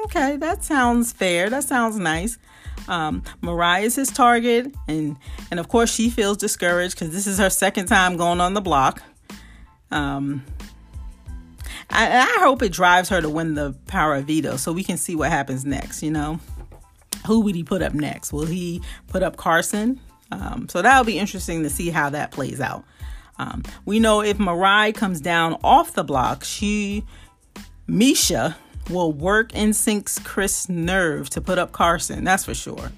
Okay, 0.06 0.36
that 0.38 0.64
sounds 0.64 1.14
fair. 1.14 1.50
That 1.50 1.64
sounds 1.64 1.98
nice. 1.98 2.38
Um, 2.88 3.24
Mirai 3.42 3.84
is 3.84 3.96
his 3.96 4.10
target, 4.10 4.74
and 4.88 5.16
and 5.52 5.60
of 5.60 5.70
course 5.70 5.94
she 5.94 6.10
feels 6.10 6.38
discouraged 6.38 6.96
because 6.96 7.14
this 7.14 7.28
is 7.28 7.38
her 7.38 7.50
second 7.50 7.86
time 7.86 8.18
going 8.18 8.42
on 8.42 8.54
the 8.54 8.62
block. 8.62 9.02
Um, 9.92 10.44
I, 11.90 12.20
I 12.20 12.40
hope 12.40 12.62
it 12.62 12.72
drives 12.72 13.10
her 13.10 13.22
to 13.22 13.30
win 13.30 13.56
the 13.56 13.76
power 13.88 14.16
of 14.16 14.26
veto, 14.26 14.58
so 14.58 14.72
we 14.72 14.84
can 14.84 14.98
see 14.98 15.16
what 15.16 15.30
happens 15.30 15.66
next. 15.66 16.04
You 16.04 16.12
know, 16.12 16.40
who 17.28 17.42
would 17.42 17.56
he 17.56 17.64
put 17.64 17.82
up 17.82 17.94
next? 17.94 18.34
Will 18.34 18.46
he 18.46 18.82
put 19.08 19.24
up 19.24 19.38
Carson? 19.38 20.00
Um, 20.32 20.68
so 20.70 20.82
that'll 20.82 21.04
be 21.04 21.20
interesting 21.20 21.64
to 21.64 21.70
see 21.70 21.90
how 21.90 22.10
that 22.10 22.32
plays 22.32 22.60
out. 22.60 22.84
Um, 23.38 23.64
we 23.86 24.00
know 24.00 24.22
if 24.22 24.38
Mirai 24.38 24.94
comes 24.94 25.22
down 25.22 25.58
off 25.64 25.94
the 25.94 26.04
block, 26.04 26.44
she 26.44 27.04
Miesha 27.88 28.56
will 28.90 29.12
work 29.12 29.52
NSYNC's 29.52 30.20
Chris 30.20 30.70
nerve 30.70 31.30
to 31.32 31.42
put 31.42 31.58
up 31.58 31.72
Carson, 31.72 32.24
that's 32.24 32.46
for 32.46 32.54
sure. 32.54 32.92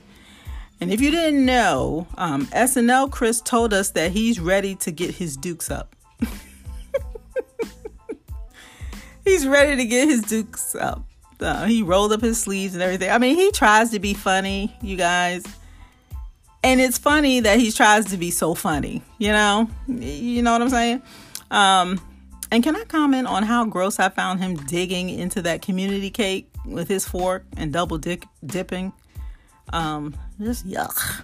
And 0.82 0.92
if 0.92 1.00
you 1.00 1.10
didn't 1.10 1.46
know, 1.46 2.08
um, 2.18 2.48
SNL 2.48 3.10
Chris 3.12 3.40
told 3.42 3.74
us 3.74 3.92
that 3.92 4.12
he's 4.12 4.40
ready 4.40 4.76
to 4.76 4.92
get 4.92 5.16
his 5.16 5.38
dukes 5.38 5.72
up. 5.72 5.96
he's 9.26 9.46
ready 9.46 9.76
to 9.76 9.86
get 9.86 10.08
his 10.08 10.22
dukes 10.22 10.76
up. 10.76 11.04
Uh, 11.40 11.66
he 11.66 11.84
rolled 11.84 12.14
up 12.14 12.22
his 12.22 12.40
sleeves 12.40 12.74
and 12.76 12.82
everything. 12.82 13.10
I 13.10 13.18
mean, 13.18 13.36
he 13.36 13.52
tries 13.52 13.92
to 13.92 14.00
be 14.00 14.14
funny, 14.14 14.76
you 14.82 14.96
guys. 14.96 15.44
And 16.64 16.80
it's 16.80 16.98
funny 16.98 17.42
that 17.42 17.60
he 17.60 17.72
tries 17.72 18.06
to 18.06 18.18
be 18.18 18.32
so 18.32 18.56
funny, 18.56 19.04
you 19.18 19.32
know? 19.32 19.70
You 19.88 20.42
know 20.42 20.54
what 20.54 20.62
I'm 20.62 20.70
saying? 20.70 21.02
Um, 21.52 22.00
and 22.52 22.64
can 22.64 22.76
I 22.76 22.84
comment 22.86 23.28
on 23.28 23.44
how 23.44 23.66
gross 23.66 24.00
I 24.00 24.10
found 24.10 24.40
him 24.40 24.56
digging 24.56 25.10
into 25.10 25.42
that 25.44 25.62
community 25.62 26.10
cake 26.10 26.50
with 26.66 26.88
his 26.88 27.08
fork 27.08 27.46
and 27.58 27.74
double 27.74 27.98
dip- 27.98 28.26
dipping? 28.46 28.94
Um, 29.74 30.16
just 30.40 30.68
yuck. 30.68 31.24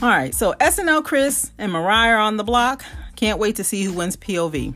All 0.00 0.08
right, 0.08 0.34
so 0.34 0.52
SNL 0.54 1.04
Chris 1.04 1.50
and 1.58 1.72
Mariah 1.72 2.14
are 2.14 2.18
on 2.18 2.36
the 2.36 2.44
block. 2.44 2.84
Can't 3.16 3.38
wait 3.38 3.56
to 3.56 3.64
see 3.64 3.84
who 3.84 3.92
wins 3.92 4.16
POV. 4.16 4.74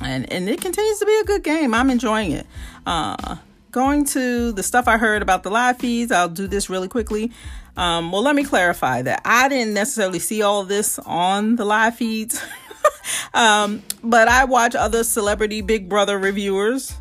And 0.00 0.30
and 0.32 0.48
it 0.48 0.60
continues 0.60 0.98
to 0.98 1.06
be 1.06 1.18
a 1.20 1.24
good 1.24 1.44
game. 1.44 1.74
I'm 1.74 1.90
enjoying 1.90 2.32
it. 2.32 2.46
Uh, 2.86 3.36
going 3.70 4.04
to 4.04 4.52
the 4.52 4.62
stuff 4.62 4.88
I 4.88 4.98
heard 4.98 5.22
about 5.22 5.42
the 5.42 5.50
live 5.50 5.78
feeds, 5.78 6.10
I'll 6.10 6.28
do 6.28 6.46
this 6.46 6.68
really 6.68 6.88
quickly. 6.88 7.32
Um, 7.76 8.12
well, 8.12 8.22
let 8.22 8.34
me 8.34 8.44
clarify 8.44 9.02
that 9.02 9.22
I 9.24 9.48
didn't 9.48 9.74
necessarily 9.74 10.18
see 10.18 10.42
all 10.42 10.64
this 10.64 10.98
on 11.00 11.56
the 11.56 11.64
live 11.64 11.96
feeds. 11.96 12.42
um, 13.34 13.82
but 14.02 14.28
I 14.28 14.44
watch 14.44 14.74
other 14.74 15.04
celebrity 15.04 15.60
Big 15.60 15.88
Brother 15.88 16.18
reviewers. 16.18 16.96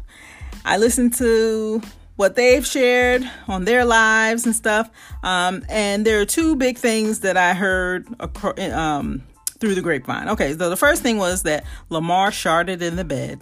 I 0.63 0.77
listen 0.77 1.09
to 1.11 1.81
what 2.15 2.35
they've 2.35 2.67
shared 2.67 3.29
on 3.47 3.65
their 3.65 3.85
lives 3.85 4.45
and 4.45 4.55
stuff. 4.55 4.89
Um, 5.23 5.63
and 5.69 6.05
there 6.05 6.19
are 6.19 6.25
two 6.25 6.55
big 6.55 6.77
things 6.77 7.21
that 7.21 7.37
I 7.37 7.53
heard 7.53 8.07
um, 8.71 9.23
through 9.59 9.75
the 9.75 9.81
grapevine. 9.81 10.29
Okay, 10.29 10.55
so 10.55 10.69
the 10.69 10.77
first 10.77 11.01
thing 11.01 11.17
was 11.17 11.43
that 11.43 11.65
Lamar 11.89 12.31
sharded 12.31 12.81
in 12.81 12.95
the 12.95 13.03
bed. 13.03 13.39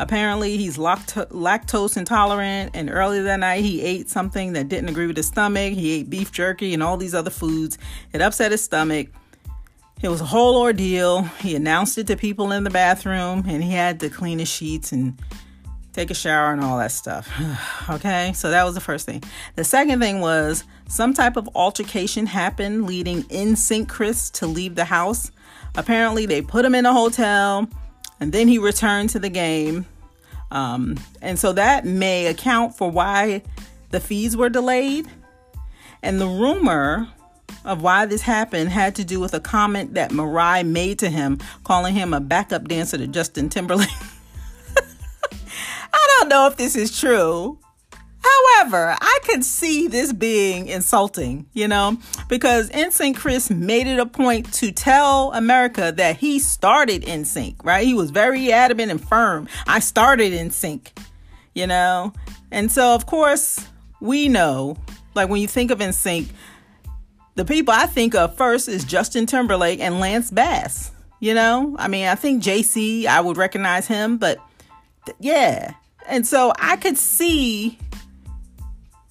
Apparently, 0.00 0.56
he's 0.56 0.76
lactose 0.76 1.96
intolerant, 1.96 2.70
and 2.74 2.88
earlier 2.88 3.24
that 3.24 3.40
night, 3.40 3.64
he 3.64 3.82
ate 3.82 4.08
something 4.08 4.52
that 4.52 4.68
didn't 4.68 4.88
agree 4.88 5.08
with 5.08 5.16
his 5.16 5.26
stomach. 5.26 5.72
He 5.72 5.90
ate 5.92 6.08
beef 6.08 6.30
jerky 6.30 6.72
and 6.72 6.82
all 6.82 6.96
these 6.96 7.14
other 7.14 7.30
foods. 7.30 7.78
It 8.12 8.22
upset 8.22 8.52
his 8.52 8.62
stomach. 8.62 9.08
It 10.00 10.08
was 10.08 10.20
a 10.20 10.26
whole 10.26 10.56
ordeal. 10.60 11.22
He 11.40 11.56
announced 11.56 11.98
it 11.98 12.06
to 12.06 12.16
people 12.16 12.52
in 12.52 12.62
the 12.62 12.70
bathroom 12.70 13.42
and 13.48 13.64
he 13.64 13.72
had 13.72 13.98
to 14.00 14.08
clean 14.08 14.38
his 14.38 14.48
sheets 14.48 14.92
and 14.92 15.20
take 15.92 16.12
a 16.12 16.14
shower 16.14 16.52
and 16.52 16.62
all 16.62 16.78
that 16.78 16.92
stuff. 16.92 17.28
okay, 17.90 18.32
so 18.32 18.50
that 18.50 18.62
was 18.62 18.74
the 18.76 18.80
first 18.80 19.06
thing. 19.06 19.24
The 19.56 19.64
second 19.64 19.98
thing 19.98 20.20
was 20.20 20.62
some 20.86 21.14
type 21.14 21.36
of 21.36 21.48
altercation 21.56 22.26
happened 22.26 22.86
leading 22.86 23.24
NSYNC 23.24 23.88
Chris 23.88 24.30
to 24.30 24.46
leave 24.46 24.76
the 24.76 24.84
house. 24.84 25.32
Apparently, 25.76 26.26
they 26.26 26.42
put 26.42 26.64
him 26.64 26.74
in 26.74 26.86
a 26.86 26.92
hotel 26.92 27.68
and 28.20 28.32
then 28.32 28.48
he 28.48 28.58
returned 28.58 29.10
to 29.10 29.18
the 29.18 29.28
game. 29.28 29.86
Um, 30.50 30.98
and 31.20 31.38
so 31.38 31.52
that 31.52 31.84
may 31.84 32.26
account 32.26 32.76
for 32.76 32.90
why 32.90 33.42
the 33.90 34.00
fees 34.00 34.36
were 34.36 34.48
delayed. 34.48 35.06
And 36.02 36.20
the 36.20 36.26
rumor 36.26 37.08
of 37.64 37.82
why 37.82 38.06
this 38.06 38.22
happened 38.22 38.70
had 38.70 38.94
to 38.96 39.04
do 39.04 39.20
with 39.20 39.34
a 39.34 39.40
comment 39.40 39.94
that 39.94 40.12
Mariah 40.12 40.64
made 40.64 40.98
to 41.00 41.10
him, 41.10 41.38
calling 41.64 41.94
him 41.94 42.14
a 42.14 42.20
backup 42.20 42.68
dancer 42.68 42.98
to 42.98 43.06
Justin 43.06 43.48
Timberlake. 43.48 43.88
I 45.92 46.16
don't 46.18 46.28
know 46.28 46.46
if 46.46 46.56
this 46.56 46.76
is 46.76 46.98
true. 46.98 47.58
However, 48.28 48.96
I 49.00 49.18
could 49.24 49.44
see 49.44 49.88
this 49.88 50.12
being 50.12 50.66
insulting, 50.66 51.46
you 51.52 51.68
know, 51.68 51.98
because 52.28 52.70
NSYNC 52.70 53.16
Chris 53.16 53.50
made 53.50 53.86
it 53.86 53.98
a 53.98 54.06
point 54.06 54.52
to 54.54 54.72
tell 54.72 55.32
America 55.32 55.92
that 55.96 56.16
he 56.16 56.38
started 56.38 57.02
NSYNC, 57.02 57.64
right? 57.64 57.86
He 57.86 57.94
was 57.94 58.10
very 58.10 58.52
adamant 58.52 58.90
and 58.90 59.06
firm. 59.06 59.48
I 59.66 59.78
started 59.80 60.32
NSYNC, 60.32 60.88
you 61.54 61.66
know? 61.66 62.12
And 62.50 62.70
so, 62.70 62.94
of 62.94 63.06
course, 63.06 63.66
we 64.00 64.28
know, 64.28 64.76
like 65.14 65.28
when 65.28 65.40
you 65.40 65.48
think 65.48 65.70
of 65.70 65.78
NSYNC, 65.78 66.28
the 67.36 67.44
people 67.44 67.72
I 67.72 67.86
think 67.86 68.14
of 68.14 68.36
first 68.36 68.68
is 68.68 68.84
Justin 68.84 69.26
Timberlake 69.26 69.80
and 69.80 70.00
Lance 70.00 70.30
Bass. 70.30 70.90
You 71.20 71.34
know, 71.34 71.76
I 71.78 71.88
mean, 71.88 72.06
I 72.06 72.14
think 72.14 72.42
JC, 72.42 73.06
I 73.06 73.20
would 73.20 73.36
recognize 73.36 73.86
him, 73.86 74.18
but 74.18 74.38
th- 75.06 75.16
yeah. 75.20 75.74
And 76.08 76.26
so 76.26 76.52
I 76.58 76.76
could 76.76 76.96
see 76.96 77.78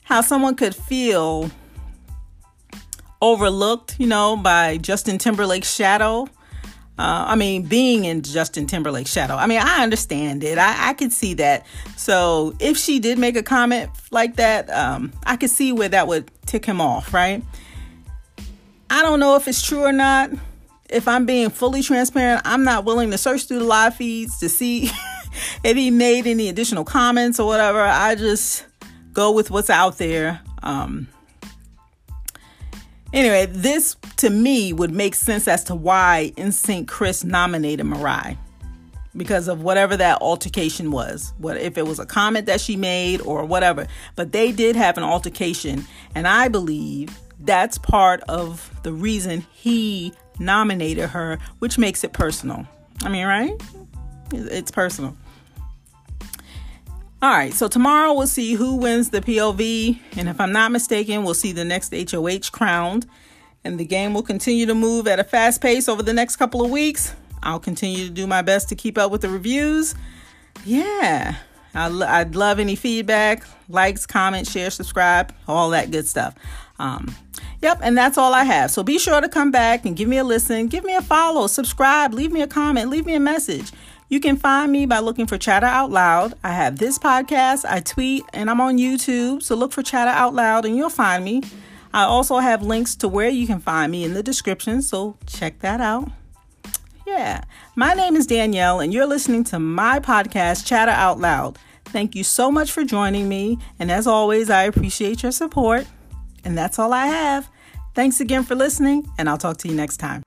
how 0.08 0.22
someone 0.22 0.56
could 0.56 0.74
feel 0.74 1.52
overlooked, 3.22 4.00
you 4.00 4.08
know, 4.08 4.38
by 4.38 4.78
Justin 4.78 5.18
Timberlake's 5.18 5.74
shadow. 5.74 6.30
Uh, 6.98 7.26
I 7.28 7.36
mean, 7.36 7.64
being 7.64 8.06
in 8.06 8.22
Justin 8.22 8.68
Timberlake's 8.68 9.12
shadow. 9.12 9.36
I 9.36 9.48
mean, 9.48 9.60
I 9.62 9.84
understand 9.84 10.46
it. 10.46 10.58
I, 10.58 10.90
I 10.90 10.94
could 10.94 11.12
see 11.12 11.34
that. 11.36 11.66
So 11.98 12.56
if 12.60 12.78
she 12.78 13.00
did 13.00 13.20
make 13.20 13.36
a 13.36 13.44
comment 13.44 13.92
like 14.10 14.38
that, 14.38 14.70
um, 14.70 15.12
I 15.26 15.36
could 15.36 15.50
see 15.50 15.74
where 15.74 15.90
that 15.90 16.08
would 16.08 16.32
tick 16.46 16.64
him 16.64 16.80
off, 16.80 17.14
right? 17.14 17.44
I 18.90 19.02
don't 19.02 19.20
know 19.20 19.36
if 19.36 19.46
it's 19.50 19.62
true 19.62 19.84
or 19.84 19.92
not. 19.92 20.30
If 20.90 21.10
I'm 21.10 21.26
being 21.26 21.50
fully 21.50 21.84
transparent, 21.84 22.44
I'm 22.46 22.64
not 22.64 22.86
willing 22.86 23.12
to 23.12 23.18
search 23.18 23.44
through 23.46 23.60
the 23.60 23.66
live 23.66 23.96
feeds 23.96 24.40
to 24.40 24.48
see 24.48 24.90
if 25.66 25.76
he 25.76 25.92
made 25.92 26.28
any 26.28 26.48
additional 26.48 26.86
comments 26.86 27.42
or 27.42 27.46
whatever. 27.46 27.82
I 27.82 28.16
just 28.16 28.64
go 29.18 29.32
with 29.32 29.50
what's 29.50 29.72
out 29.72 29.98
there. 29.98 30.40
Um, 30.62 31.08
anyway, 33.12 33.48
this 33.48 33.96
to 34.18 34.30
me 34.30 34.72
would 34.72 34.92
make 34.92 35.16
sense 35.16 35.48
as 35.48 35.64
to 35.66 35.76
why 35.76 36.34
NSYNC 36.38 36.88
Chris 36.88 37.24
nominated 37.24 37.88
Mariah 37.88 38.36
because 39.16 39.48
of 39.48 39.64
whatever 39.64 39.98
that 39.98 40.22
altercation 40.22 40.92
was. 40.92 41.34
What 41.40 41.58
if 41.58 41.80
it 41.80 41.88
was 41.88 41.98
a 41.98 42.06
comment 42.06 42.46
that 42.46 42.62
she 42.62 42.76
made 42.76 43.20
or 43.22 43.44
whatever. 43.44 43.88
But 44.16 44.34
they 44.34 44.52
did 44.52 44.76
have 44.76 44.98
an 44.98 45.04
altercation, 45.04 45.88
and 46.14 46.28
I 46.28 46.48
believe 46.48 47.18
that's 47.40 47.80
part 47.80 48.22
of 48.30 48.70
the 48.84 48.94
reason 48.94 49.48
he 49.52 50.14
nominated 50.38 51.10
her, 51.10 51.40
which 51.58 51.80
makes 51.80 52.04
it 52.04 52.14
personal. 52.14 52.68
I 53.02 53.10
mean, 53.10 53.26
right? 53.26 53.60
It's 54.32 54.70
personal. 54.70 55.18
All 57.20 57.32
right, 57.32 57.52
so 57.52 57.68
tomorrow 57.68 58.14
we'll 58.14 58.28
see 58.28 58.54
who 58.54 58.76
wins 58.76 59.10
the 59.10 59.22
POV, 59.22 60.00
and 60.18 60.30
if 60.30 60.40
I'm 60.40 60.52
not 60.52 60.72
mistaken, 60.72 61.24
we'll 61.24 61.34
see 61.34 61.52
the 61.52 61.66
next 61.66 61.92
HOH 61.92 62.52
crowned. 62.52 63.08
And 63.64 63.80
the 63.80 63.86
game 63.86 64.14
will 64.14 64.22
continue 64.22 64.68
to 64.68 64.76
move 64.76 65.08
at 65.08 65.20
a 65.20 65.24
fast 65.24 65.60
pace 65.60 65.90
over 65.90 66.04
the 66.04 66.14
next 66.14 66.36
couple 66.36 66.64
of 66.64 66.70
weeks. 66.70 67.16
I'll 67.42 67.60
continue 67.60 68.06
to 68.06 68.12
do 68.12 68.28
my 68.28 68.44
best 68.44 68.70
to 68.70 68.76
keep 68.76 69.00
up 69.00 69.10
with 69.10 69.22
the 69.22 69.30
reviews. 69.30 69.96
Yeah, 70.64 71.38
I'd 71.74 72.36
love 72.36 72.60
any 72.60 72.76
feedback, 72.76 73.44
likes, 73.68 74.06
comments, 74.06 74.52
share, 74.52 74.70
subscribe, 74.70 75.34
all 75.48 75.72
that 75.72 75.90
good 75.90 76.08
stuff. 76.08 76.36
Um, 76.78 77.16
yep, 77.64 77.80
and 77.82 77.98
that's 77.98 78.20
all 78.20 78.36
I 78.36 78.44
have. 78.44 78.70
So 78.70 78.84
be 78.84 79.00
sure 79.00 79.22
to 79.22 79.28
come 79.28 79.50
back 79.50 79.88
and 79.88 79.96
give 79.96 80.08
me 80.08 80.18
a 80.18 80.24
listen, 80.24 80.68
give 80.68 80.84
me 80.84 80.96
a 80.96 81.02
follow, 81.02 81.48
subscribe, 81.48 82.14
leave 82.14 82.32
me 82.32 82.44
a 82.44 82.48
comment, 82.48 82.92
leave 82.92 83.08
me 83.08 83.16
a 83.16 83.20
message. 83.20 83.72
You 84.10 84.22
can 84.22 84.38
find 84.38 84.72
me 84.72 84.86
by 84.86 85.00
looking 85.00 85.28
for 85.28 85.38
Chatter 85.38 85.66
Out 85.66 85.92
Loud. 85.92 86.34
I 86.42 86.54
have 86.54 86.78
this 86.78 86.98
podcast, 86.98 87.66
I 87.70 87.82
tweet, 87.82 88.24
and 88.34 88.50
I'm 88.50 88.62
on 88.62 88.78
YouTube. 88.78 89.44
So 89.44 89.56
look 89.56 89.74
for 89.74 89.84
Chatter 89.84 90.12
Out 90.12 90.34
Loud 90.34 90.66
and 90.66 90.78
you'll 90.78 90.90
find 90.90 91.26
me. 91.26 91.44
I 91.94 92.04
also 92.04 92.38
have 92.38 92.64
links 92.64 92.96
to 92.98 93.08
where 93.08 93.30
you 93.30 93.46
can 93.48 93.60
find 93.60 93.92
me 93.92 94.04
in 94.04 94.14
the 94.14 94.24
description, 94.24 94.82
so 94.82 95.18
check 95.26 95.60
that 95.60 95.82
out. 95.82 96.10
Yeah, 97.06 97.44
my 97.76 97.94
name 97.94 98.16
is 98.16 98.28
Danielle, 98.28 98.82
and 98.82 98.94
you're 98.94 99.08
listening 99.08 99.44
to 99.46 99.60
my 99.60 100.00
podcast, 100.00 100.66
Chatter 100.66 100.92
Out 100.92 101.20
Loud. 101.20 101.58
Thank 101.86 102.16
you 102.16 102.24
so 102.24 102.52
much 102.52 102.72
for 102.72 102.84
joining 102.84 103.30
me, 103.30 103.58
and 103.80 103.90
as 103.90 104.06
always, 104.06 104.50
I 104.50 104.64
appreciate 104.64 105.24
your 105.24 105.32
support. 105.32 105.88
And 106.44 106.58
that's 106.58 106.78
all 106.78 106.94
I 106.94 107.08
have. 107.08 107.50
Thanks 107.96 108.20
again 108.20 108.44
for 108.44 108.56
listening, 108.56 109.10
and 109.18 109.30
I'll 109.30 109.38
talk 109.38 109.58
to 109.60 109.70
you 109.70 109.74
next 109.74 109.98
time. 109.98 110.22